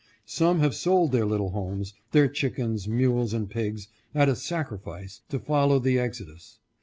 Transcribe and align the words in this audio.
Some 0.25 0.61
have 0.61 0.73
sold 0.73 1.11
their 1.11 1.27
little 1.27 1.51
homes, 1.51 1.93
their 2.11 2.27
chickens, 2.27 2.87
mules, 2.87 3.35
and 3.35 3.47
pigs, 3.47 3.87
at 4.15 4.29
a 4.29 4.35
sacrifice, 4.35 5.21
to 5.29 5.37
follow 5.37 5.77
the 5.77 5.99
exodus. 5.99 6.57